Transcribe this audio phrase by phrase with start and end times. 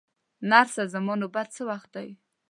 [0.49, 2.09] نرسه، زما نوبت څه وخت دی؟